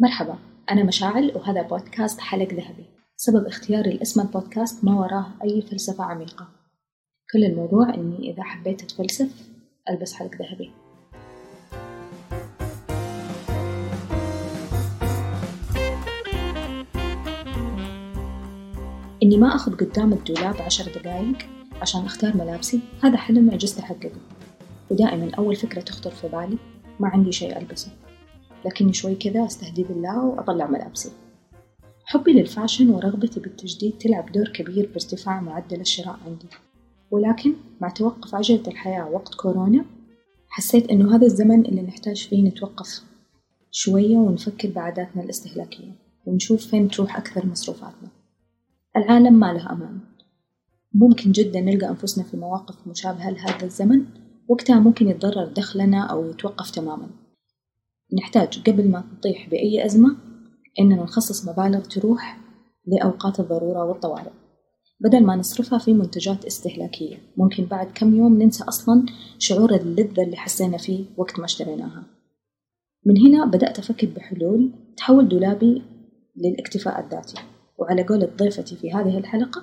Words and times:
مرحبا 0.00 0.38
أنا 0.70 0.84
مشاعل 0.84 1.32
وهذا 1.34 1.62
بودكاست 1.62 2.20
حلق 2.20 2.48
ذهبي. 2.52 2.84
سبب 3.16 3.46
اختياري 3.46 3.90
لاسم 3.90 4.20
البودكاست 4.20 4.84
ما 4.84 5.00
وراه 5.00 5.26
أي 5.44 5.62
فلسفة 5.62 6.04
عميقة. 6.04 6.48
كل 7.32 7.44
الموضوع 7.44 7.94
إني 7.94 8.30
إذا 8.32 8.42
حبيت 8.42 8.82
أتفلسف 8.82 9.48
ألبس 9.90 10.12
حلق 10.12 10.30
ذهبي. 10.34 10.70
إني 19.22 19.36
ما 19.36 19.54
أخذ 19.54 19.76
قدام 19.76 20.12
الدولاب 20.12 20.56
عشر 20.62 21.00
دقايق 21.00 21.38
عشان 21.82 22.04
أختار 22.04 22.36
ملابسي 22.36 22.80
هذا 23.02 23.16
حلم 23.16 23.50
عجزت 23.50 23.78
أحققه. 23.78 24.20
ودائما 24.90 25.30
أول 25.38 25.56
فكرة 25.56 25.80
تخطر 25.80 26.10
في 26.10 26.28
بالي 26.28 26.58
ما 27.00 27.08
عندي 27.08 27.32
شيء 27.32 27.58
ألبسه. 27.58 27.90
لكني 28.64 28.92
شوي 28.92 29.14
كذا 29.14 29.46
أستهدي 29.46 29.84
بالله 29.84 30.24
وأطلع 30.24 30.66
ملابسي. 30.66 31.10
حبي 32.04 32.32
للفاشن 32.32 32.90
ورغبتي 32.90 33.40
بالتجديد 33.40 33.98
تلعب 33.98 34.32
دور 34.32 34.48
كبير 34.48 34.90
بارتفاع 34.92 35.40
معدل 35.40 35.80
الشراء 35.80 36.18
عندي. 36.26 36.48
ولكن 37.10 37.52
مع 37.80 37.88
توقف 37.88 38.34
عجلة 38.34 38.62
الحياة 38.68 39.10
وقت 39.10 39.34
كورونا 39.34 39.84
حسيت 40.48 40.90
إنه 40.90 41.16
هذا 41.16 41.26
الزمن 41.26 41.66
اللي 41.66 41.82
نحتاج 41.82 42.28
فيه 42.28 42.48
نتوقف 42.48 43.02
شوية 43.70 44.16
ونفكر 44.16 44.70
بعاداتنا 44.70 45.22
الاستهلاكية 45.22 45.92
ونشوف 46.26 46.66
فين 46.66 46.88
تروح 46.88 47.16
أكثر 47.16 47.46
مصروفاتنا. 47.46 48.08
العالم 48.96 49.34
ما 49.34 49.52
له 49.52 49.72
أمان. 49.72 50.00
ممكن 50.94 51.32
جدا 51.32 51.60
نلقى 51.60 51.88
أنفسنا 51.88 52.24
في 52.24 52.36
مواقف 52.36 52.88
مشابهة 52.88 53.30
لهذا 53.30 53.64
الزمن 53.64 54.04
وقتها 54.48 54.80
ممكن 54.80 55.08
يتضرر 55.08 55.44
دخلنا 55.44 56.02
أو 56.02 56.30
يتوقف 56.30 56.70
تماما. 56.70 57.08
نحتاج 58.12 58.62
قبل 58.70 58.90
ما 58.90 59.04
نطيح 59.18 59.48
بأي 59.48 59.86
أزمة 59.86 60.16
إننا 60.80 61.02
نخصص 61.02 61.48
مبالغ 61.48 61.80
تروح 61.80 62.38
لأوقات 62.86 63.40
الضرورة 63.40 63.84
والطوارئ 63.84 64.30
بدل 65.00 65.24
ما 65.24 65.36
نصرفها 65.36 65.78
في 65.78 65.92
منتجات 65.92 66.44
استهلاكية. 66.44 67.16
ممكن 67.36 67.64
بعد 67.64 67.86
كم 67.94 68.14
يوم 68.14 68.42
ننسى 68.42 68.64
أصلا 68.64 69.06
شعور 69.38 69.74
اللذة 69.74 70.22
اللي 70.22 70.36
حسينا 70.36 70.78
فيه 70.78 71.04
وقت 71.16 71.38
ما 71.38 71.44
اشتريناها. 71.44 72.04
من 73.06 73.18
هنا 73.18 73.46
بدأت 73.46 73.78
أفكر 73.78 74.06
بحلول 74.06 74.72
تحول 74.96 75.28
دولابي 75.28 75.82
للاكتفاء 76.36 77.04
الذاتي. 77.04 77.34
وعلى 77.78 78.02
قولة 78.02 78.30
ضيفتي 78.36 78.76
في 78.76 78.92
هذه 78.92 79.18
الحلقة 79.18 79.62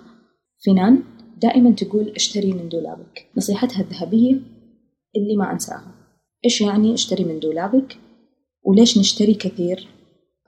فنان 0.65 1.03
دائما 1.41 1.71
تقول 1.71 2.09
اشتري 2.09 2.53
من 2.53 2.69
دولابك 2.69 3.27
نصيحتها 3.37 3.81
الذهبية 3.81 4.31
اللي 5.15 5.35
ما 5.37 5.51
أنساها. 5.51 5.91
إيش 6.45 6.61
يعني 6.61 6.93
اشتري 6.93 7.23
من 7.23 7.39
دولابك 7.39 7.97
وليش 8.65 8.97
نشتري 8.97 9.33
كثير؟ 9.33 9.87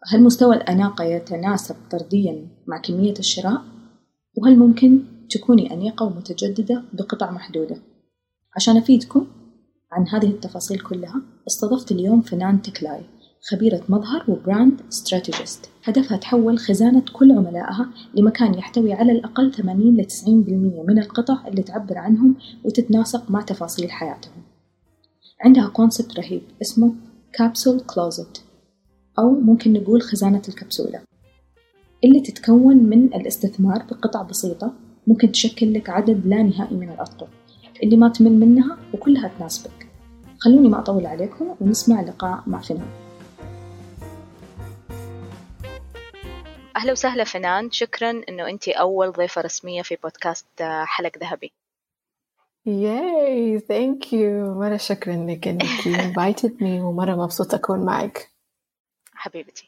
هل 0.07 0.23
مستوى 0.23 0.55
الأناقة 0.55 1.03
يتناسب 1.03 1.75
طرديا 1.91 2.47
مع 2.67 2.77
كمية 2.77 3.13
الشراء؟ 3.19 3.61
وهل 4.37 4.59
ممكن 4.59 5.03
تكوني 5.29 5.73
أنيقة 5.73 6.05
ومتجددة 6.05 6.83
بقطع 6.93 7.31
محدودة؟ 7.31 7.77
عشان 8.55 8.77
أفيدكم 8.77 9.27
عن 9.91 10.07
هذه 10.07 10.29
التفاصيل 10.29 10.79
كلها 10.79 11.21
استضفت 11.47 11.91
اليوم 11.91 12.21
فنان 12.21 12.61
تكلاي 12.61 13.01
خبيرة 13.49 13.81
مظهر 13.89 14.23
و 14.27 14.36
brand 14.36 14.81
strategist 14.91 15.69
هدفها 15.83 16.17
تحول 16.17 16.59
خزانة 16.59 17.03
كل 17.13 17.31
عملائها 17.31 17.89
لمكان 18.15 18.53
يحتوي 18.53 18.93
على 18.93 19.11
الأقل 19.11 19.53
80 19.53 19.97
ل 19.97 20.05
90% 20.05 20.27
من 20.87 20.99
القطع 20.99 21.47
اللي 21.47 21.63
تعبر 21.63 21.97
عنهم 21.97 22.35
وتتناسق 22.63 23.31
مع 23.31 23.41
تفاصيل 23.41 23.91
حياتهم. 23.91 24.43
عندها 25.41 25.67
كونسبت 25.67 26.19
رهيب 26.19 26.41
اسمه 26.61 26.93
كابسول 27.37 27.79
كلوزت 27.79 28.43
أو 29.19 29.29
ممكن 29.29 29.73
نقول 29.73 30.01
خزانة 30.01 30.41
الكبسولة. 30.49 31.01
اللي 32.03 32.21
تتكون 32.21 32.77
من 32.77 33.13
الاستثمار 33.13 33.83
بقطع 33.83 34.21
بسيطة 34.21 34.73
ممكن 35.07 35.31
تشكل 35.31 35.73
لك 35.73 35.89
عدد 35.89 36.27
لا 36.27 36.43
نهائي 36.43 36.75
من 36.75 36.89
الأطقم. 36.89 37.27
اللي 37.83 37.97
ما 37.97 38.09
تمل 38.09 38.31
منها 38.31 38.77
وكلها 38.93 39.31
تناسبك. 39.39 39.87
خلوني 40.39 40.69
ما 40.69 40.79
أطول 40.79 41.05
عليكم 41.05 41.55
ونسمع 41.61 42.01
لقاء 42.01 42.43
مع 42.47 42.61
فنان. 42.61 42.89
أهلا 46.75 46.91
وسهلا 46.91 47.23
فنان 47.23 47.71
شكرا 47.71 48.21
أنه 48.29 48.49
أنت 48.49 48.67
أول 48.67 49.11
ضيفة 49.11 49.41
رسمية 49.41 49.81
في 49.81 49.97
بودكاست 50.03 50.47
حلق 50.85 51.17
ذهبي. 51.17 51.51
ياي 52.67 53.59
ثانك 53.59 54.13
يو 54.13 54.53
مرة 54.53 54.77
شكرا 54.77 55.25
لك 55.29 55.47
إنك 55.47 55.81
invited 56.07 56.51
me 56.61 56.81
ومرة 56.83 57.15
مبسوطة 57.15 57.55
أكون 57.55 57.85
معك. 57.85 58.31
حبيبتي. 59.13 59.67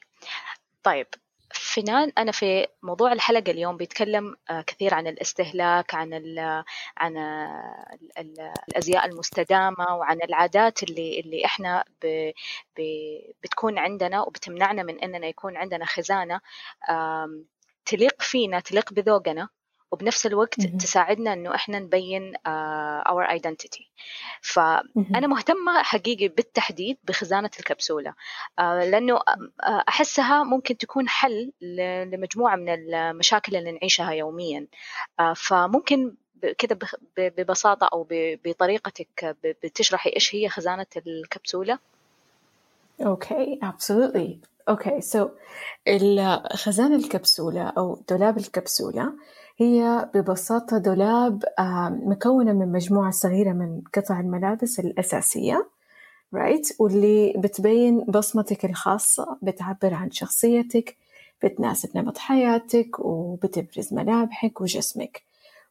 طيب 0.84 1.08
فنان 1.54 2.12
أنا 2.18 2.32
في 2.32 2.68
موضوع 2.84 3.14
الحلقة 3.14 3.52
اليوم 3.52 3.78
بيتكلم 3.78 4.36
كثير 4.68 4.94
عن 4.94 5.08
الاستهلاك 5.08 5.96
عن 5.96 6.14
ال 6.14 6.64
عن 6.98 7.18
ال 8.18 8.52
الأزياء 8.70 9.06
المستدامة 9.06 9.96
وعن 9.96 10.22
العادات 10.24 10.84
اللي 10.84 11.20
اللي 11.20 11.46
إحنا 11.46 11.84
ب 12.04 12.32
ب 12.78 12.82
بتكون 13.44 13.78
عندنا 13.78 14.22
وبتمنعنا 14.22 14.84
من 14.84 15.00
إننا 15.00 15.28
يكون 15.28 15.58
عندنا 15.58 15.86
خزانة 15.86 16.42
تليق 17.86 18.22
فينا 18.22 18.60
تليق 18.60 18.94
بذوقنا 18.94 19.50
وبنفس 19.92 20.26
الوقت 20.26 20.60
م-م. 20.60 20.78
تساعدنا 20.78 21.34
إنه 21.34 21.56
إحنا 21.56 21.80
نبين 21.80 22.36
our 23.08 23.26
uh, 23.26 23.30
identity 23.30 23.90
فانا 24.42 25.28
مهتمة 25.28 25.84
حقيقي 25.84 26.28
بالتحديد 26.28 26.98
بخزانة 27.04 27.50
الكبسولة 27.60 28.12
uh, 28.12 28.62
لأنه 28.62 29.18
uh, 29.18 29.22
أحسها 29.64 30.44
ممكن 30.44 30.78
تكون 30.78 31.10
حل 31.10 31.52
لمجموعة 32.12 32.56
من 32.56 32.70
المشاكل 32.70 33.56
اللي 33.56 33.72
نعيشها 33.72 34.12
يوميا. 34.12 34.66
uh, 35.22 35.34
فممكن 35.36 36.14
كذا 36.58 36.78
ببساطة 37.18 37.90
أو 37.94 38.08
بطريقتك 38.12 39.36
بتشرحي 39.64 40.10
إيش 40.16 40.36
هي 40.36 40.50
خزانة 40.50 40.86
الكبسولة؟ 40.98 41.80
Okay 43.02 43.60
absolutely. 43.64 44.48
Okay 44.70 45.02
so 45.02 45.30
خزانه 46.54 46.96
الكبسولة 46.96 47.70
أو 47.78 48.02
دولاب 48.10 48.38
الكبسولة 48.38 49.14
هي 49.62 50.10
ببساطة 50.14 50.78
دولاب 50.78 51.44
مكونة 52.06 52.54
من 52.54 52.72
مجموعة 52.72 53.12
صغيرة 53.12 53.54
من 53.54 53.82
قطع 53.94 54.20
الملابس 54.20 54.80
الأساسية 54.80 55.68
right 56.36 56.80
واللي 56.80 57.34
بتبين 57.38 58.00
بصمتك 58.00 58.66
الخاصة 58.66 59.38
بتعبر 59.42 59.94
عن 59.94 60.12
شخصيتك 60.12 60.98
بتناسب 61.44 61.98
نمط 61.98 62.18
حياتك 62.18 63.00
وبتبرز 63.00 63.94
ملامحك 63.94 64.62
وجسمك. 64.62 65.22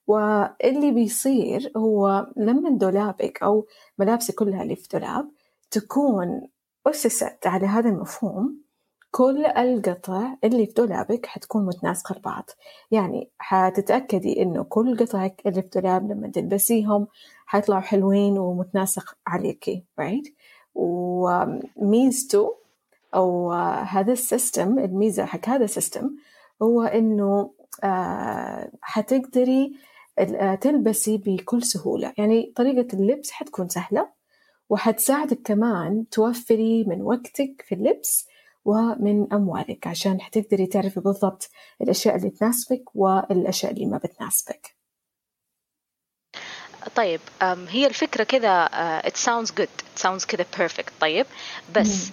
واللي 0.07 0.91
بيصير 0.91 1.73
هو 1.77 2.27
لما 2.37 2.71
دولابك 2.71 3.43
أو 3.43 3.67
ملابسك 3.99 4.35
كلها 4.35 4.63
اللي 4.63 4.77
في 4.77 4.89
دولاب 4.93 5.29
تكون 5.71 6.49
أسست 6.87 7.47
على 7.47 7.67
هذا 7.67 7.89
المفهوم 7.89 8.68
كل 9.11 9.47
القطع 9.47 10.35
اللي 10.45 10.67
في 10.67 10.73
دولابك 10.73 11.27
حتكون 11.27 11.67
متناسقة 11.67 12.19
لبعض. 12.19 12.51
يعني 12.91 13.31
حتتأكدي 13.39 14.43
إنه 14.43 14.63
كل 14.65 14.97
قطعك 14.97 15.43
اللي 15.47 15.63
في 15.63 15.69
دولاب 15.69 16.13
لما 16.13 16.29
تلبسيهم 16.29 17.07
حيطلعوا 17.47 17.81
حلوين 17.81 18.39
ومتناسق 18.39 19.17
عليكي 19.27 19.85
right 20.01 20.33
وميزته 20.75 22.57
أو 23.15 23.53
هذا 23.83 24.13
ال 24.13 24.22
system 24.22 24.79
الميزة 24.79 25.25
حق 25.25 25.49
هذا 25.49 25.65
ال 25.65 25.71
system 25.71 26.11
هو 26.63 26.83
إنه 26.83 27.51
حتقدري 28.81 29.77
تلبسي 30.61 31.17
بكل 31.17 31.63
سهولة. 31.63 32.13
يعني 32.19 32.53
طريقة 32.57 32.97
اللبس 32.97 33.31
حتكون 33.31 33.69
سهلة 33.69 34.09
وحتساعدك 34.71 35.39
كمان 35.45 36.09
توفري 36.11 36.85
من 36.85 37.03
وقتك 37.03 37.65
في 37.69 37.75
اللبس 37.75 38.29
ومن 38.69 39.33
أموالك 39.33 39.87
عشان 39.87 40.21
حتقدري 40.21 40.67
تعرفي 40.67 41.01
بالضبط 41.01 41.51
الأشياء 41.83 42.17
اللي 42.17 42.31
تناسبك 42.31 42.85
والأشياء 42.95 43.73
اللي 43.73 43.87
ما 43.87 43.99
بتناسبك. 43.99 44.77
طيب 46.95 47.21
هي 47.43 47.87
الفكرة 47.87 48.25
كذا 48.25 48.69
it 49.01 49.17
sounds 49.17 49.51
good 49.51 49.83
it 49.83 50.03
sounds 50.03 50.27
كذا 50.27 50.47
perfect. 50.57 50.91
طيب 51.01 51.27
بس 51.77 52.11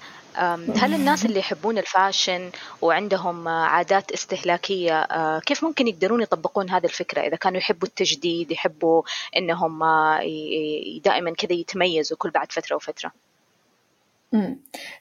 هل 0.76 0.94
الناس 0.94 1.26
اللي 1.26 1.40
يحبون 1.40 1.78
الفاشن 1.78 2.52
وعندهم 2.82 3.48
عادات 3.48 4.12
استهلاكية 4.12 5.08
كيف 5.40 5.64
ممكن 5.64 5.88
يقدرون 5.88 6.22
يطبقون 6.22 6.70
هذه 6.70 6.86
الفكرة؟ 6.86 7.22
إذا 7.22 7.36
كانوا 7.36 7.58
يحبوا 7.58 7.88
التجديد 7.88 8.52
يحبوا 8.52 9.04
إنهم 9.38 9.80
دائما 11.04 11.34
كذا 11.38 11.54
يتميزوا 11.54 12.18
كل 12.18 12.30
بعد 12.30 12.52
فترة 12.52 12.76
وفترة. 12.76 13.12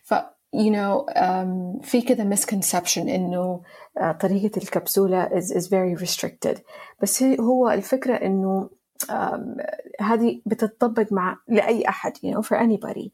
ف 0.03 0.15
you 0.55 0.71
know 0.71 1.05
um, 1.17 1.83
في 1.83 2.03
كذا 2.03 2.37
misconception 2.37 2.99
إنه 2.99 3.61
uh, 3.99 4.11
طريقة 4.11 4.59
الكبسولة 4.59 5.29
is, 5.29 5.45
is 5.45 5.67
very 5.67 6.05
restricted. 6.05 6.59
بس 7.03 7.23
هو 7.23 7.71
الفكرة 7.71 8.15
إنه 8.15 8.71
um, 9.09 9.65
هذه 10.01 10.41
بتطبق 10.47 11.13
مع 11.13 11.39
لأي 11.49 11.89
أحد 11.89 12.13
you 12.17 12.35
know 12.35 12.43
for 12.43 12.57
anybody. 12.57 13.09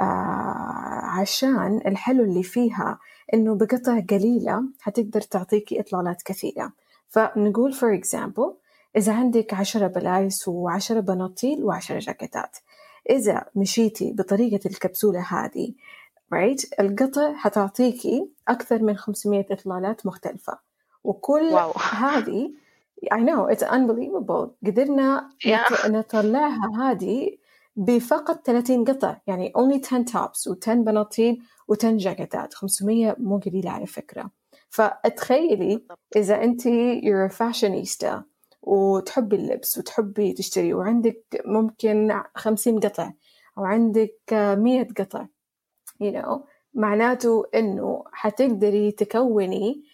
آه 0.00 1.04
عشان 1.20 1.80
الحلو 1.86 2.24
اللي 2.24 2.42
فيها 2.42 2.98
إنه 3.34 3.54
بقطع 3.54 4.00
قليلة 4.10 4.62
حتقدر 4.80 5.20
تعطيكي 5.20 5.80
إطلالات 5.80 6.22
كثيرة. 6.22 6.72
فنقول 7.08 7.74
for 7.74 8.02
example 8.02 8.52
إذا 8.96 9.12
عندك 9.12 9.54
عشرة 9.54 9.86
بلايس 9.86 10.48
وعشرة 10.48 11.00
بناطيل 11.00 11.64
وعشرة 11.64 11.98
جاكيتات. 11.98 12.56
إذا 13.10 13.44
مشيتي 13.54 14.12
بطريقة 14.12 14.68
الكبسولة 14.68 15.20
هذه 15.20 15.74
right? 16.34 16.80
القطع 16.80 17.34
حتعطيكي 17.34 18.28
أكثر 18.48 18.82
من 18.82 18.96
500 18.96 19.46
إطلالات 19.50 20.06
مختلفة. 20.06 20.58
وكل 21.04 21.42
واو. 21.42 21.72
هذه 21.92 22.50
I 23.14 23.20
know 23.20 23.54
it's 23.54 23.62
unbelievable. 23.62 24.48
قدرنا 24.66 25.30
yeah. 25.46 25.86
نطلعها 25.86 26.90
هذه 26.90 27.36
بفقط 27.76 28.46
30 28.46 28.84
قطع 28.84 29.16
يعني 29.26 29.52
only 29.58 29.80
10 29.80 30.04
tops 30.04 30.52
و10 30.52 30.70
بناطيل 30.70 31.42
و10 31.72 31.84
جاكيتات. 31.84 32.54
500 32.54 33.16
مو 33.18 33.38
قليلة 33.38 33.70
على 33.70 33.86
فكرة. 33.86 34.30
فتخيلي 34.70 35.84
إذا 36.16 36.42
أنت 36.44 36.62
you're 37.02 37.32
a 37.32 37.34
fashionista 37.34 38.22
وتحبي 38.62 39.36
اللبس 39.36 39.78
وتحبي 39.78 40.32
تشتري 40.32 40.74
وعندك 40.74 41.42
ممكن 41.44 42.22
50 42.34 42.80
قطع 42.80 43.12
أو 43.58 43.64
عندك 43.64 44.18
100 44.32 44.88
قطع 44.98 45.26
you 46.04 46.12
know 46.12 46.40
معناته 46.74 47.44
إنه 47.54 48.04
حتقدري 48.12 48.90
تكوني 48.92 49.84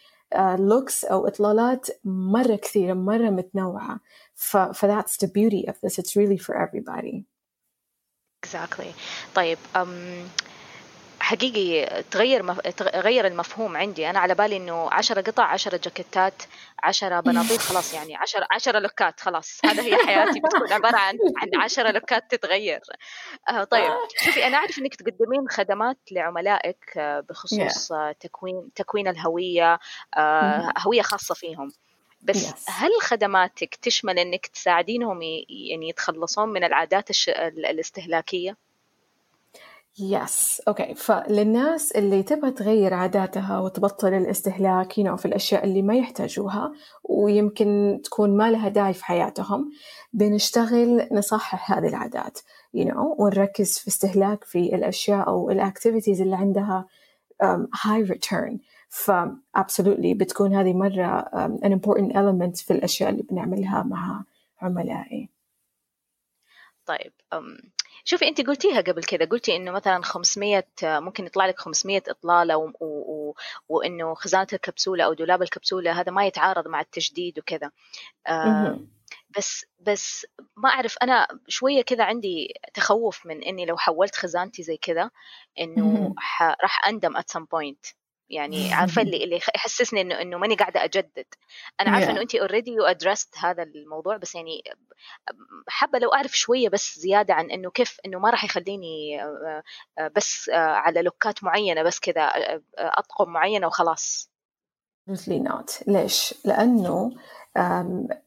looks 0.59 1.05
uh, 1.05 1.11
أو 1.11 1.27
إطلالات 1.27 1.87
مرة 2.05 2.57
كثيرة 2.57 2.95
مرة 2.95 3.31
متنوعة 3.31 4.01
ف, 4.35 4.57
ف 4.57 4.85
that's 4.87 5.17
the 5.17 5.29
beauty 5.29 5.69
of 5.69 5.75
this 5.81 5.99
it's 5.99 6.17
really 6.17 6.39
for 6.39 6.55
everybody 6.57 7.25
exactly 8.47 8.95
طيب 9.35 9.59
um, 9.75 9.89
حقيقي 11.31 12.03
تغير 12.03 12.43
مف... 12.43 12.61
تغير 12.61 13.27
المفهوم 13.27 13.77
عندي. 13.77 14.11
أنا 14.11 14.19
على 14.19 14.35
بالي 14.35 14.56
إنه 14.56 14.91
10 14.91 15.21
قطع 15.21 15.44
10 15.44 15.77
جاكيتات 15.77 16.43
10 16.82 17.21
بناطيل 17.21 17.59
خلاص 17.59 17.94
يعني 17.94 18.17
10 18.17 18.47
10 18.50 18.79
look 18.79 19.12
ات 19.12 19.21
خلاص. 19.21 19.61
هذا 19.65 19.82
هي 19.82 19.97
حياتي. 19.97 20.41
بتكون 20.41 20.73
عبارة 20.73 20.97
عن 20.97 21.19
عن 21.37 21.61
10 21.62 21.91
look 21.91 22.23
ات 22.23 22.31
تتغير. 22.31 22.81
آه 23.49 23.65
طيب. 23.65 23.93
شوفي 24.25 24.47
أنا 24.47 24.56
أعرف 24.56 24.79
إنك 24.79 24.94
تقدمين 24.94 25.49
خدمات 25.50 25.99
لعملائك 26.11 26.93
آه، 26.97 27.21
بخصوص 27.21 27.93
آه، 27.93 28.12
تكوين 28.21 28.71
تكوين 28.75 29.09
الهوية 29.09 29.79
آه 30.17 30.73
هوية 30.79 31.03
خاصة 31.03 31.35
فيهم. 31.35 31.73
بس 32.23 32.50
yes. 32.50 32.71
هل 32.71 32.91
خدماتك 33.03 33.75
تشمل 33.75 34.19
إنك 34.19 34.47
تساعدينهم 34.47 35.23
يعني 35.23 35.88
يتخلصون 35.88 36.49
من 36.49 36.65
العادات 36.65 37.11
الش... 37.11 37.31
Yes 40.00 40.62
okay 40.69 40.94
فللناس 40.94 41.93
اللي 41.93 42.23
تبغى 42.23 42.50
تغير 42.50 42.94
عاداتها 42.94 43.61
وتبطل 43.61 44.14
الاستهلاك 44.14 44.93
know, 44.93 45.14
في 45.14 45.26
الأشياء 45.26 45.64
اللي 45.64 45.82
ما 45.82 45.94
يحتاجوها 45.94 46.73
ويمكن 47.05 48.00
تكون 48.05 48.37
ما 48.37 48.50
لها 48.50 48.69
داعي 48.69 48.94
في 48.94 49.05
حياتهم 49.05 49.70
بنشتغل 50.12 51.08
نصحح 51.12 51.73
هذه 51.73 51.88
العادات 51.88 52.38
you 52.76 52.85
know, 52.85 53.20
ونركز 53.20 53.79
في 53.79 53.88
استهلاك 53.88 54.44
في 54.44 54.75
الأشياء 54.75 55.29
أو 55.29 55.50
ال 55.50 55.57
activities 55.57 56.21
اللي 56.20 56.37
عندها 56.37 56.87
um, 57.43 57.67
high 57.76 58.05
return. 58.12 58.58
ف 58.88 59.11
absolutely 59.58 60.17
بتكون 60.17 60.55
هذه 60.55 60.73
مرة 60.73 61.23
um, 61.23 61.61
an 61.64 61.70
important 61.70 62.12
element 62.12 62.64
في 62.64 62.70
الأشياء 62.70 63.11
اللي 63.11 63.23
بنعملها 63.23 63.82
مع 63.82 64.25
عملائي. 64.61 65.29
طيب 66.87 67.12
um, 67.35 67.70
شوفي 68.11 68.29
انت 68.29 68.47
قلتيها 68.47 68.81
قبل 68.81 69.05
كذا 69.05 69.25
قلتي 69.25 69.57
إنه 69.57 69.71
مثلا 69.71 70.03
500 70.03 70.65
ممكن 70.83 71.27
يطلع 71.27 71.47
لك 71.47 71.59
500 71.59 72.03
إطلالة 72.09 72.57
و... 72.57 72.73
و... 72.81 73.35
وإنه 73.69 74.15
خزانة 74.15 74.47
الكبسولة 74.53 75.05
أو 75.05 75.12
دولاب 75.12 75.43
الكبسولة 75.43 76.01
هذا 76.01 76.12
ما 76.12 76.27
يتعارض 76.27 76.69
مع 76.69 76.81
التجديد 76.81 77.39
وكذا. 77.39 77.71
آه 78.27 78.81
بس 79.37 79.65
بس 79.81 80.27
ما 80.57 80.69
أعرف 80.69 80.97
أنا 81.03 81.27
شوية 81.49 81.83
كذا 81.83 82.05
عندي 82.05 82.55
تخوف 82.75 83.27
من 83.27 83.43
إني 83.43 83.67
لو 83.67 83.77
حولت 83.77 84.17
خزانتي 84.17 84.63
زي 84.63 84.77
كذا 84.77 85.11
إنه 85.61 86.15
راح 86.63 86.89
أندم 86.89 87.17
at 87.17 87.25
some 87.37 87.47
point. 87.47 88.00
يعني 88.31 88.73
عارفة 88.75 89.03
اللي 89.03 89.25
اللي 89.25 89.37
يحسسني 89.37 90.00
انه 90.00 90.21
إنه 90.21 90.38
ماني 90.38 90.55
قاعدة 90.55 90.85
أجدد. 90.85 91.27
أنا 91.81 91.91
عارفة 91.91 92.06
yeah. 92.06 92.11
إنه 92.11 92.21
انت 92.21 92.35
already 92.35 92.71
you 92.71 92.85
addressed 92.85 93.38
هذا 93.38 93.62
الموضوع 93.62 94.17
بس 94.17 94.35
يعني 94.35 94.62
حابة 95.69 95.99
لو 95.99 96.09
أعرف 96.09 96.37
شوية 96.37 96.69
بس 96.69 96.99
زيادة 96.99 97.35
عن 97.35 97.50
إنه 97.50 97.71
كيف 97.71 97.99
إنه 98.06 98.19
ما 98.19 98.31
راح 98.31 98.44
يخليني 98.44 99.23
آه، 99.23 99.62
آه، 99.99 100.11
بس 100.17 100.49
آه، 100.49 100.56
على 100.56 101.03
look 101.03 101.36
ات 101.36 101.44
معينة 101.44 101.82
بس 101.82 102.00
كذا 102.00 102.31
أطقم 102.79 103.32
معينة 103.32 103.67
وخلاص. 103.67 104.31
Absolutely 105.11 105.49
not. 105.49 105.82
ليش؟ 105.87 106.35
لأنه 106.44 107.12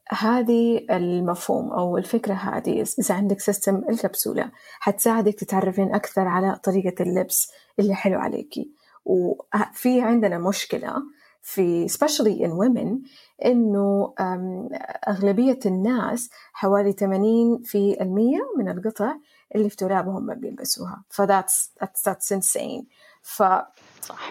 هذه 0.10 0.86
المفهوم 0.90 1.72
أو 1.72 1.98
الفكرة 1.98 2.34
هذه 2.34 2.86
إذا 3.00 3.16
عندك 3.16 3.40
system 3.40 3.82
الكبسولة. 3.90 4.52
حتساعدك 4.80 5.36
تتعرفين 5.36 5.96
أكثر 5.96 6.28
على 6.28 6.60
طريقة 6.64 7.04
اللبس 7.04 7.52
اللي 7.80 7.96
حلو 7.96 8.20
عليكي. 8.20 8.83
وفي 9.06 10.02
عندنا 10.02 10.38
مشكلة 10.38 11.04
في 11.44 11.88
especially 11.88 12.40
in 12.46 12.52
women 12.52 13.10
إنه 13.46 14.14
أغلبية 15.08 15.60
الناس 15.66 16.30
حوالي 16.54 16.92
80 16.92 17.62
في 17.64 18.02
المية 18.02 18.40
من 18.58 18.70
القطع 18.70 19.16
اللي 19.56 19.70
في 19.70 19.76
دولابهم 19.76 20.26
ما 20.26 20.34
بيلبسوها. 20.34 21.04
ف 21.10 21.22
that's, 21.22 21.70
that's, 21.82 22.02
that's 22.02 22.38
insane. 22.38 22.84
ف 23.22 23.44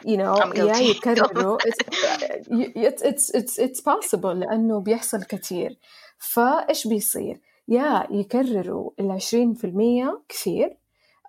you 0.05 0.17
know 0.17 0.57
يا 0.57 0.77
يكرروا 0.77 1.59
it's, 2.89 3.03
it's, 3.03 3.31
it's, 3.31 3.59
it's 3.59 3.81
possible 3.81 4.25
لأنه 4.25 4.81
بيحصل 4.81 5.25
كثير. 5.25 5.79
فإيش 6.19 6.87
بيصير؟ 6.87 7.41
يا 7.69 8.07
يكرروا 8.11 8.91
العشرين 9.01 9.55
في 9.55 9.65
المية 9.65 10.21
كثير 10.29 10.77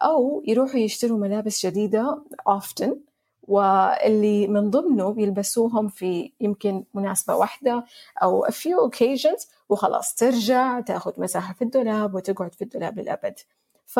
أو 0.01 0.43
يروحوا 0.47 0.79
يشتروا 0.79 1.17
ملابس 1.17 1.65
جديدة 1.65 2.23
often. 2.49 3.12
واللي 3.47 4.47
من 4.47 4.69
ضمنه 4.69 5.09
بيلبسوهم 5.13 5.87
في 5.87 6.31
يمكن 6.41 6.83
مناسبة 6.93 7.35
واحدة 7.35 7.85
أو 8.23 8.45
a 8.45 8.51
few 8.51 8.89
occasions 8.89 9.47
وخلاص 9.69 10.15
ترجع 10.15 10.79
تاخذ 10.79 11.21
مساحة 11.21 11.53
في 11.53 11.61
الدولاب 11.61 12.15
وتقعد 12.15 12.55
في 12.55 12.61
الدولاب 12.61 12.99
للأبد. 12.99 13.35
ف 13.85 13.99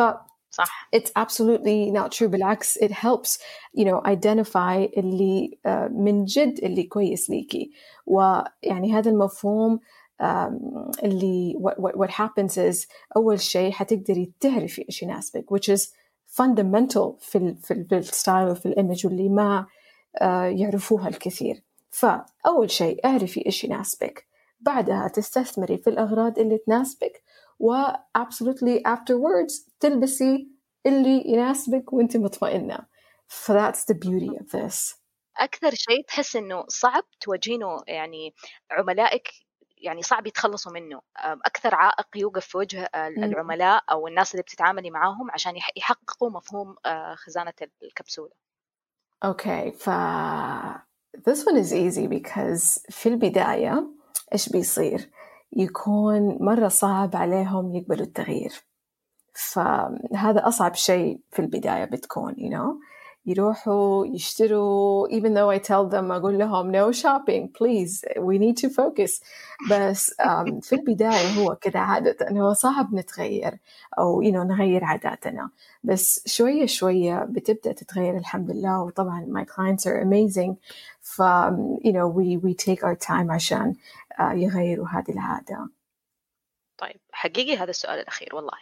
صح. 0.50 0.88
It's 0.96 1.10
absolutely 1.18 1.90
not 1.90 2.12
true. 2.18 2.26
بالعكس 2.26 2.78
it 2.78 2.92
helps 2.92 3.38
you 3.78 3.84
know 3.84 4.00
identify 4.06 4.98
اللي 4.98 5.58
uh, 5.66 5.70
من 5.92 6.24
جد 6.24 6.58
اللي 6.62 6.82
كويس 6.82 7.30
ليكي. 7.30 7.70
ويعني 8.06 8.92
هذا 8.92 9.10
المفهوم 9.10 9.80
um, 10.22 11.04
اللي 11.04 11.54
what, 11.58 11.74
what, 11.80 11.96
what 11.96 12.10
happens 12.10 12.56
is 12.56 12.86
أول 13.16 13.40
شيء 13.40 13.70
حتقدري 13.72 14.32
تعرفي 14.40 14.84
إيش 14.88 15.02
يناسبك 15.02 15.54
which 15.54 15.74
is 15.76 16.03
fundamental 16.36 17.18
في 17.20 17.54
في, 17.62 17.70
ال 17.70 17.88
في 17.88 17.96
ال 17.98 18.06
style 18.06 18.48
وفي 18.48 18.66
ال 18.66 18.73
image 18.73 19.06
واللي 19.06 19.28
ما 19.28 19.66
آه، 20.22 20.44
يعرفوها 20.44 21.08
الكثير. 21.08 21.62
فأول 21.90 22.70
شيء 22.70 23.06
اعرفي 23.06 23.46
إيش 23.46 23.64
يناسبك. 23.64 24.26
بعدها 24.60 25.08
تستثمري 25.08 25.78
في 25.78 25.90
الأغراض 25.90 26.38
اللي 26.38 26.58
تناسبك. 26.58 27.22
و 27.58 27.86
absolutely 28.18 28.80
afterwards 28.88 29.70
تلبسي 29.80 30.48
اللي 30.86 31.22
يناسبك 31.26 31.92
وأنت 31.92 32.16
مطمئنة. 32.16 32.78
ف 33.26 33.52
that's 33.52 33.84
the 33.92 33.94
beauty 33.94 34.38
of 34.40 34.60
this. 34.60 35.04
أكثر 35.38 35.74
شيء 35.74 36.04
تحس 36.08 36.36
إنه 36.36 36.64
صعب 36.68 37.04
تواجهينه 37.20 37.82
يعني 37.86 38.34
عملائك 38.70 39.28
يعني 39.84 40.02
صعب 40.02 40.26
يتخلصوا 40.26 40.72
منه. 40.72 41.00
أكثر 41.16 41.74
عائق 41.74 42.06
يوقف 42.16 42.46
في 42.46 42.58
وجه 42.58 42.90
العملاء 42.94 43.84
أو 43.90 44.08
الناس 44.08 44.32
اللي 44.32 44.42
بتتعاملي 44.42 44.90
معاهم 44.90 45.30
عشان 45.30 45.56
يحققوا 45.76 46.30
مفهوم 46.30 46.76
آه، 46.86 47.14
خزانة 47.14 47.52
الكبسولة. 47.82 48.32
أوكي 49.24 49.72
ف 49.72 49.90
this 51.28 51.38
one 51.44 51.56
is 51.64 51.72
easy 51.72 52.08
because 52.08 52.86
في 52.90 53.08
البداية 53.08 53.86
إيش 54.32 54.48
بيصير؟ 54.48 55.10
يكون 55.52 56.38
مرة 56.40 56.68
صعب 56.68 57.16
عليهم 57.16 57.74
يقبلوا 57.74 58.06
التغيير. 58.06 58.52
فهذا 59.34 60.48
أصعب 60.48 60.74
شيء 60.74 61.20
في 61.30 61.38
البداية 61.38 61.84
بتكون 61.84 62.34
you 62.34 62.50
know. 62.54 62.94
يروحوا 63.26 64.06
يشتروا 64.06 65.08
even 65.08 65.34
though 65.34 65.50
I 65.50 65.58
tell 65.58 65.88
them 65.88 66.10
أقول 66.10 66.38
لهم 66.38 66.72
no 66.72 66.92
shopping 66.92 67.48
please 67.48 68.04
we 68.18 68.38
need 68.38 68.56
to 68.56 68.68
focus. 68.68 69.22
بس 69.70 70.10
um, 70.10 70.60
في 70.60 70.72
البداية 70.72 71.38
هو 71.38 71.54
كذا 71.54 71.80
عادة 71.80 72.16
هو 72.30 72.52
صعب 72.52 72.94
نتغير 72.94 73.58
أو 73.98 74.22
you 74.22 74.26
know, 74.32 74.36
نغير 74.36 74.84
عاداتنا. 74.84 75.50
بس 75.84 76.22
شوية 76.26 76.66
شوية 76.66 77.26
بتبدأ 77.28 77.72
تتغير 77.72 78.16
الحمد 78.16 78.50
لله. 78.50 78.82
وطبعا 78.82 79.26
my 79.26 79.44
clients 79.44 79.86
are 79.86 80.02
amazing. 80.02 80.54
ف 81.00 81.22
you 81.84 81.92
know 81.92 82.06
we 82.08 82.36
we 82.36 82.54
take 82.54 82.82
our 82.84 82.96
time 83.08 83.30
عشان 83.30 83.74
uh, 84.20 84.22
يغيروا 84.22 84.86
هذه 84.88 85.10
العادة. 85.10 85.68
طيب 86.78 87.00
حقيقي 87.12 87.56
هذا 87.56 87.70
السؤال 87.70 88.00
الأخير 88.00 88.28
والله. 88.34 88.58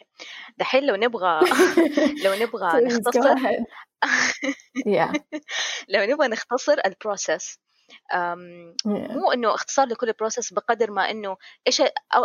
دحين 0.58 0.86
لو 0.86 0.96
نبغى 0.96 1.40
لو 2.24 2.34
نبغى 2.34 2.84
نختصر 2.84 3.34
لو 5.88 6.02
نبغى 6.02 6.28
نختصر 6.28 6.76
ال 6.86 6.95
process 6.95 7.58
مو 8.84 9.32
إنه 9.32 9.54
اختصار 9.54 9.86
لكل 9.86 10.12
process 10.12 10.52
بقدر 10.52 10.90
ما 10.90 11.10
إنه 11.10 11.36
إيش 11.66 11.80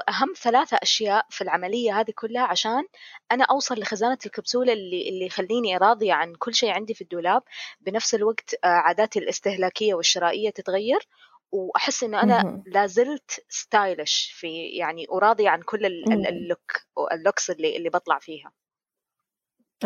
أهم 0.10 0.34
ثلاثة 0.42 0.78
أشياء 0.84 1.26
في 1.30 1.42
العملية 1.42 2.00
هذه 2.00 2.12
كلها 2.16 2.44
عشان 2.44 2.84
أنا 3.32 3.44
أوصل 3.44 3.80
لخزانة 3.80 4.18
الكبسولة 4.26 4.74
اللي 4.74 5.10
اللي 5.10 5.26
يخليني 5.26 5.78
راضية 5.78 6.14
عن 6.14 6.36
كل 6.36 6.56
شيء 6.56 6.70
عندي 6.70 6.94
في 6.94 7.02
الدولاب. 7.02 7.44
بنفس 7.82 8.16
الوقت 8.16 8.54
آه، 8.64 8.68
عاداتي 8.68 9.20
الاستهلاكية 9.20 9.94
والشرائية 9.94 10.50
تتغير 10.50 11.08
وأحس 11.52 12.04
إنه 12.04 12.24
أنا 12.24 12.64
لازلت 12.66 13.46
stylish 13.50 14.32
في 14.32 14.68
يعني 14.68 15.06
وراضية 15.10 15.50
عن 15.50 15.62
كل 15.62 15.86
ال 15.86 16.03
look 16.03 16.72
ال 17.12 17.18
looks 17.18 17.50
اللي 17.50 17.78
اللي 17.78 17.90
بطلع 17.90 18.20
فيها. 18.20 18.52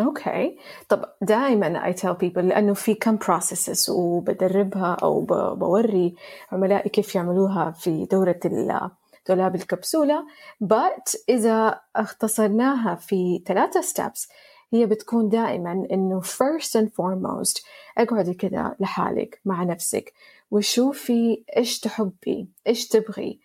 okay. 0.00 0.56
طب 0.88 1.04
دائما 1.22 1.92
I 1.92 1.96
tell 1.96 2.14
people 2.14 2.38
لأنه 2.38 2.74
في 2.74 2.94
كم 2.94 3.18
processes 3.18 3.88
وبدربها 3.88 4.96
أو 5.02 5.20
بوري 5.54 6.14
عملائي 6.52 6.90
كيف 6.90 7.14
يعملوها 7.14 7.70
في 7.70 8.04
دورة 8.04 8.40
دولاب 9.28 9.54
الكبسولة. 9.54 10.24
But 10.64 11.16
إذا 11.28 11.80
اختصرناها 11.96 12.94
في 12.94 13.42
ثلاثة 13.46 13.80
steps 13.80 14.28
هي 14.72 14.86
بتكون 14.86 15.28
دائما 15.28 15.86
إنه 15.92 16.20
first 16.20 16.80
and 16.80 16.86
foremost 16.86 17.64
اقعدي 17.98 18.34
كذا 18.34 18.76
لحالك 18.80 19.40
مع 19.44 19.62
نفسك 19.62 20.12
وشوفي 20.50 21.44
إيش 21.56 21.80
تحبي 21.80 22.48
إيش 22.66 22.88
تبغي 22.88 23.40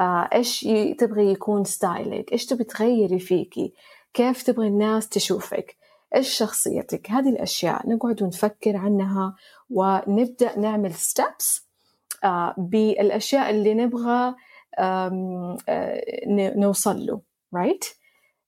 آه، 0.00 0.28
إيش 0.32 0.68
تبغي 0.98 1.32
يكون 1.32 1.64
style 1.64 2.21
ك 2.21 2.32
إيش 2.32 2.46
تبغي 2.46 2.64
تغيري 2.64 3.18
فيكي 3.18 3.72
كيف 4.14 4.42
تبغي 4.42 4.66
الناس 4.66 5.08
تشوفك. 5.08 5.81
إيش 6.14 6.28
شخصيتك 6.28 7.10
هذه 7.10 7.28
الأشياء 7.28 7.88
نقعد 7.88 8.22
ونفكر 8.22 8.76
عنها 8.76 9.36
ونبدأ 9.70 10.58
نعمل 10.58 10.94
steps 10.94 11.68
آه، 12.24 12.54
بالأشياء 12.58 13.50
اللي 13.50 13.74
نبغى 13.74 14.34
آه، 14.78 15.56
نوصل 16.56 17.06
له 17.06 17.20
right 17.56 18.02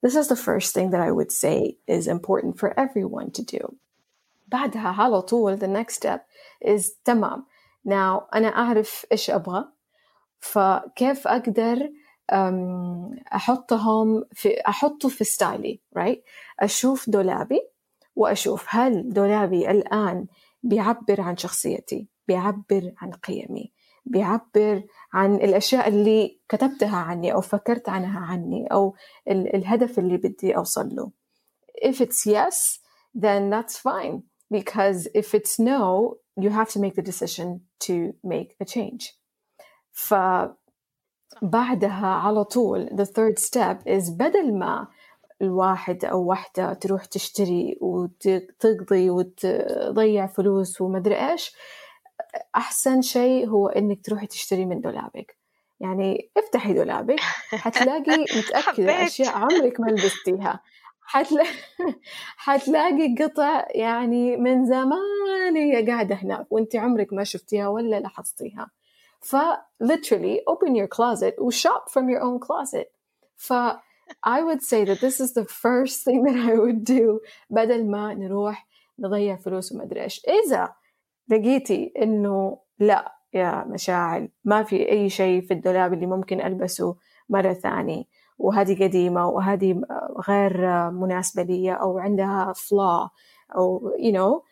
this 0.06 0.16
is 0.16 0.28
the 0.28 0.36
first 0.36 0.74
thing 0.74 0.90
that 0.90 1.00
I 1.00 1.10
would 1.10 1.32
say 1.32 1.78
is 1.86 2.06
important 2.08 2.58
for 2.58 2.78
everyone 2.78 3.30
to 3.30 3.42
do. 3.42 3.74
بعدها 4.48 4.88
على 4.88 5.22
طول 5.22 5.58
the 5.58 5.68
next 5.68 5.94
step 5.94 6.20
is 6.64 6.92
تمام. 7.04 7.44
Now 7.88 8.28
أنا 8.34 8.48
أعرف 8.48 9.06
إيش 9.12 9.30
أبغى 9.30 9.64
فكيف 10.40 11.28
أقدر 11.28 11.90
أحطهم 13.34 14.24
في 14.32 14.60
أحطه 14.68 15.08
في 15.08 15.24
ستايلي 15.24 15.80
right 15.98 16.18
أشوف 16.60 17.10
دولابي 17.10 17.60
وأشوف 18.16 18.66
هل 18.68 19.08
دولابي 19.08 19.70
الآن 19.70 20.26
بيعبر 20.62 21.20
عن 21.20 21.36
شخصيتي 21.36 22.08
بيعبر 22.28 22.92
عن 22.98 23.10
قيمي 23.12 23.72
بيعبر 24.04 24.82
عن 25.12 25.34
الأشياء 25.34 25.88
اللي 25.88 26.40
كتبتها 26.48 26.96
عني 26.96 27.32
أو 27.32 27.40
فكرت 27.40 27.88
عنها 27.88 28.20
عني 28.20 28.66
أو 28.66 28.94
الهدف 29.28 29.98
اللي 29.98 30.16
بدي 30.16 30.56
أوصل 30.56 30.88
له. 30.96 31.10
If 31.84 32.00
it's 32.00 32.26
yes 32.26 32.78
then 33.14 33.50
that's 33.50 33.78
fine 33.78 34.22
because 34.50 35.08
if 35.14 35.34
it's 35.34 35.58
no 35.58 36.16
you 36.40 36.50
have 36.50 36.68
to 36.70 36.80
make 36.80 36.94
the 36.94 37.02
decision 37.02 37.60
to 37.80 38.14
make 38.24 38.56
a 38.60 38.64
change. 38.64 39.14
فبعدها 41.42 42.06
على 42.06 42.44
طول 42.44 42.88
the 42.88 43.04
third 43.04 43.44
step 43.44 43.86
is 43.86 44.10
بدل 44.10 44.54
ما 44.58 44.88
الواحد 45.42 46.04
أو 46.04 46.24
واحدة 46.24 46.72
تروح 46.72 47.04
تشتري 47.04 47.78
وتقضي 47.80 49.10
وتضيع 49.10 50.26
فلوس 50.26 50.80
ومدري 50.80 51.30
إيش 51.30 51.54
أحسن 52.56 53.02
شيء 53.02 53.48
هو 53.48 53.68
إنك 53.68 54.04
تروحي 54.04 54.26
تشتري 54.26 54.64
من 54.66 54.80
دولابك. 54.80 55.36
يعني 55.80 56.30
افتحي 56.36 56.72
دولابك 56.72 57.20
حتلاقي 57.50 58.24
متأكدة 58.38 59.06
أشياء 59.06 59.36
عمرك 59.36 59.80
ما 59.80 59.86
لبستيها. 59.86 60.60
حتلاقي 61.06 61.48
حتلاقي 62.36 63.14
قطع 63.20 63.66
يعني 63.70 64.36
من 64.36 64.66
زمان 64.66 65.56
هي 65.56 65.86
قاعدة 65.86 66.14
هناك 66.14 66.46
وأنت 66.50 66.76
عمرك 66.76 67.12
ما 67.12 67.24
شفتيها 67.24 67.68
ولا 67.68 68.00
لاحظتيها. 68.00 68.70
ف 69.24 69.36
literally 69.82 70.40
open 70.46 70.74
your 70.74 70.88
closet 70.96 71.34
و 71.38 71.50
shop 71.50 71.90
from 71.90 72.08
your 72.08 72.20
own 72.20 72.38
closet. 72.38 72.86
ف 73.36 73.52
I 74.26 74.42
would 74.42 74.62
say 74.62 74.84
that 74.84 75.00
this 75.00 75.20
is 75.20 75.32
the 75.32 75.46
first 75.64 76.04
thing 76.04 76.24
that 76.24 76.36
I 76.36 76.54
would 76.58 76.84
do 76.84 77.20
بدل 77.50 77.90
ما 77.90 78.14
نروح 78.14 78.66
نضيع 78.98 79.36
فلوس 79.36 79.72
وما 79.72 79.84
أدري 79.84 80.02
إيش. 80.02 80.22
إذا 80.46 80.72
لقيتي 81.28 81.92
إنه 82.02 82.58
لا 82.78 83.12
يا 83.34 83.64
مشاعل 83.64 84.28
ما 84.44 84.62
في 84.62 84.90
أي 84.90 85.08
شيء 85.08 85.40
في 85.40 85.54
الدولاب 85.54 85.92
اللي 85.92 86.06
ممكن 86.06 86.40
ألبسه 86.40 86.96
مرة 87.28 87.52
ثانية. 87.52 88.04
وهذه 88.38 88.84
قديمة 88.84 89.28
وهذه 89.28 89.80
غير 90.28 90.66
مناسبة 90.90 91.42
لي 91.42 91.72
أو 91.72 91.98
عندها 91.98 92.52
flaw 92.52 93.08
أو 93.56 93.92
you 93.98 94.12
know 94.12 94.42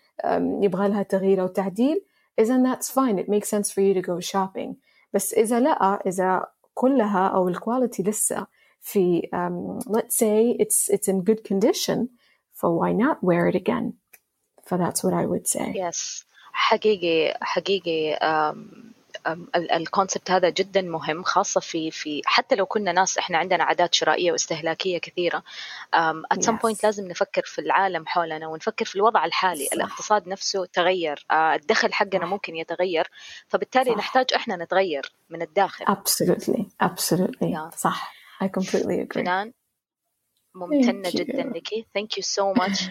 يبغى 0.65 0.89
لها 0.89 1.03
تغيير 1.03 1.43
أو 1.43 1.47
تعديل 1.47 2.05
إذا 2.40 2.64
that's 2.64 2.90
fine 2.90 3.18
it 3.20 3.30
makes 3.30 3.50
sense 3.50 3.72
for 3.72 3.82
you 3.82 3.94
to 3.94 4.02
go 4.02 4.20
shopping 4.20 4.76
بس 5.14 5.34
إذا 5.34 5.60
لا 5.60 6.02
إذا 6.08 6.48
كلها 6.74 7.28
أو 7.28 7.48
الكواليتي 7.48 8.04
لسه 8.04 8.48
في 8.82 9.30
um, 9.34 9.80
let's 9.88 10.16
say 10.16 10.56
it's 10.60 10.90
it's 10.90 11.08
in 11.08 11.24
good 11.24 11.44
condition 11.44 12.10
so 12.54 12.70
why 12.70 12.92
not 12.92 13.24
wear 13.24 13.48
it 13.48 13.56
again 13.56 13.94
so 14.68 14.78
that's 14.78 15.04
what 15.04 15.14
I 15.14 15.26
would 15.26 15.48
say 15.48 15.74
yes 15.76 16.24
حقيقي 16.54 17.38
حقيقي 17.42 18.16
um, 18.16 18.94
ال 19.55 19.64
concept 19.64 20.31
هذا 20.31 20.49
جدا 20.49 20.83
مهم 20.83 21.23
خاصة 21.23 21.61
في 21.61 21.91
في 21.91 22.23
حتى 22.25 22.55
لو 22.55 22.67
كنا 22.67 22.93
ناس 22.93 23.19
إحنا 23.19 23.39
عندنا 23.39 23.65
عادات 23.65 23.95
شرائية 23.95 24.33
واستهلاكية 24.33 24.99
كثيرة. 24.99 25.43
at 25.95 26.43
some 26.43 26.57
point 26.57 26.85
لازم 26.85 27.09
نفكر 27.09 27.43
في 27.45 27.61
العالم 27.61 28.07
حولنا 28.07 28.47
ونفكر 28.47 28.85
في 28.85 28.97
الوضع 28.97 29.25
الحالي. 29.25 29.65
صح. 29.65 29.73
الاقتصاد 29.73 30.29
نفسه 30.29 30.65
تغير 30.65 31.27
آه، 31.31 31.55
الدخل 31.55 31.93
حقنا 31.93 32.27
ممكن 32.27 32.57
يتغير 32.57 33.11
فبالتالي 33.49 33.91
صح. 33.91 33.97
نحتاج 33.97 34.27
إحنا 34.37 34.57
نتغير 34.57 35.13
من 35.31 35.43
الداخل. 35.43 35.85
Absolutely. 35.85 36.65
Absolutely. 36.85 37.49
Yeah. 37.55 37.77
صح. 37.77 38.15
I 38.45 38.47
completely 38.47 39.07
agree. 39.07 39.15
فنان 39.15 39.53
ممتنة 40.55 41.11
جدا 41.15 41.43
لك. 41.43 41.87
thank 41.95 42.19
you 42.19 42.23
so 42.23 42.53
much 42.53 42.89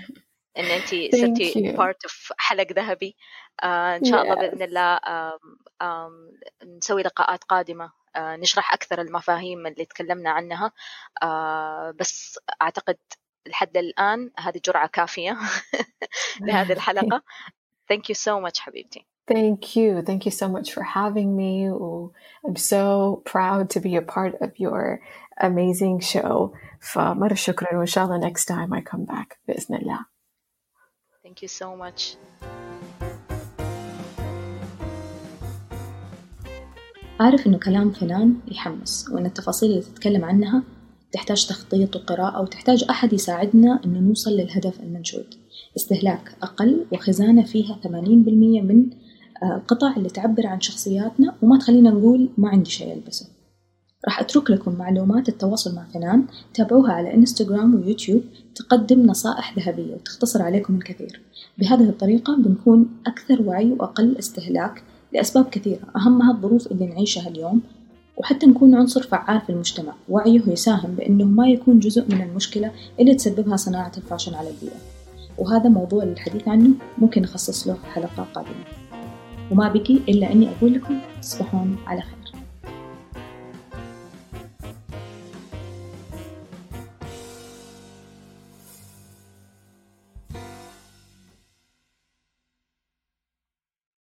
إن 0.57 0.65
أنت 0.65 1.15
صرتي 1.15 1.71
part 1.77 2.03
of 2.03 2.33
حلق 2.37 2.71
ذهبي 2.71 3.15
آه 3.63 3.95
إن 3.95 4.05
شاء. 4.05 4.21
الله 4.21 4.35
بإذن 4.35 4.61
الله 4.61 4.99
آم 5.07 5.39
آم 5.81 6.31
نسوي 6.77 7.03
لقاءات 7.03 7.43
قادمة 7.43 7.91
آه 8.15 8.35
نشرح 8.35 8.73
أكثر 8.73 9.01
المفاهيم 9.01 9.67
اللي 9.67 9.85
تكلمنا 9.85 10.29
عنها 10.29 10.71
آه 11.23 11.91
بس 11.91 12.39
أعتقد 12.61 12.97
لحد 13.47 13.77
الآن 13.77 14.31
هذه 14.39 14.61
جرعة 14.65 14.87
كافية 14.87 15.37
لهذه 16.47 16.73
الحلقة 16.77 17.23
thank 17.93 18.01
you 18.09 18.15
so 18.15 18.49
much 18.49 18.59
حبيبتي 18.59 19.05
Thank 19.27 19.75
you. 19.77 20.01
Thank 20.01 20.25
you 20.25 20.31
so 20.31 20.49
much 20.49 20.73
for 20.73 20.83
having 20.83 21.35
me. 21.41 21.51
I'm 22.45 22.55
so 22.55 23.21
proud 23.23 23.69
to 23.69 23.79
be 23.79 23.95
a 23.95 24.01
part 24.01 24.33
of 24.41 24.59
your 24.59 24.99
amazing 25.39 25.99
show. 26.01 26.53
فمرة 26.81 27.33
شكرا 27.33 27.77
وإن 27.77 27.85
شاء 27.85 28.05
الله 28.05 28.29
next 28.29 28.45
time 28.45 28.73
I 28.73 28.81
come 28.81 29.05
back 29.05 29.37
بإذن 29.47 29.75
الله. 29.75 30.10
Thank 31.31 31.43
you 31.43 31.53
so 31.61 31.69
much. 31.83 32.17
عارف 37.19 37.47
إنه 37.47 37.57
كلام 37.57 37.91
فنان 37.91 38.35
يحمس 38.47 39.09
وإن 39.11 39.25
التفاصيل 39.25 39.69
اللي 39.71 39.81
تتكلم 39.81 40.25
عنها 40.25 40.63
تحتاج 41.11 41.47
تخطيط 41.47 41.95
وقراءة 41.95 42.41
وتحتاج 42.41 42.85
أحد 42.89 43.13
يساعدنا 43.13 43.79
إنه 43.85 43.99
نوصل 43.99 44.31
للهدف 44.31 44.79
المنشود 44.79 45.25
استهلاك 45.77 46.35
أقل 46.43 46.85
وخزانة 46.91 47.45
فيها 47.45 47.79
80% 47.83 47.87
من 47.87 48.89
آه، 49.43 49.55
القطع 49.55 49.95
اللي 49.97 50.09
تعبر 50.09 50.47
عن 50.47 50.61
شخصياتنا 50.61 51.35
وما 51.41 51.59
تخلينا 51.59 51.89
نقول 51.89 52.29
ما 52.37 52.49
عندي 52.49 52.69
شيء 52.69 52.93
ألبسه 52.93 53.27
راح 54.05 54.19
أترك 54.19 54.51
لكم 54.51 54.75
معلومات 54.75 55.29
التواصل 55.29 55.75
مع 55.75 55.83
فنان. 55.93 56.23
تابعوها 56.53 56.93
على 56.93 57.13
إنستغرام 57.13 57.75
ويوتيوب 57.75 58.21
تقدم 58.55 59.05
نصائح 59.05 59.59
ذهبية 59.59 59.93
وتختصر 59.93 60.41
عليكم 60.41 60.75
الكثير. 60.75 61.21
بهذه 61.57 61.89
الطريقة 61.89 62.35
بنكون 62.35 62.89
أكثر 63.07 63.41
وعي 63.41 63.71
وأقل 63.71 64.17
استهلاك 64.17 64.83
لأسباب 65.13 65.49
كثيرة 65.49 65.79
أهمها 65.95 66.31
الظروف 66.31 66.71
اللي 66.71 66.85
نعيشها 66.85 67.29
اليوم 67.29 67.61
وحتى 68.17 68.45
نكون 68.45 68.75
عنصر 68.75 69.03
فعال 69.03 69.41
في 69.41 69.49
المجتمع. 69.49 69.93
وعيه 70.09 70.41
يساهم 70.47 70.95
بأنه 70.95 71.25
ما 71.25 71.47
يكون 71.47 71.79
جزء 71.79 72.05
من 72.15 72.21
المشكلة 72.21 72.71
اللي 72.99 73.15
تسببها 73.15 73.55
صناعة 73.55 73.91
الفاشن 73.97 74.33
على 74.33 74.49
البيئة. 74.49 74.77
وهذا 75.37 75.69
موضوع 75.69 76.03
للحديث 76.03 76.47
عنه 76.47 76.69
ممكن 76.97 77.21
نخصص 77.21 77.67
له 77.67 77.77
حلقة 77.93 78.23
قادمة. 78.33 78.65
وما 79.51 79.69
بقي 79.69 79.93
إلا 80.09 80.31
أني 80.31 80.49
أقول 80.49 80.73
لكم 80.73 80.99
تصبحون 81.21 81.75
على 81.87 82.01
خير. 82.01 82.20